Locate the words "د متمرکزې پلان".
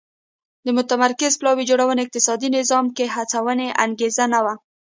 0.65-1.57